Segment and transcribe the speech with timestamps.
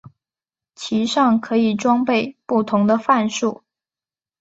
[0.73, 3.61] 其上可以装备不同的范数。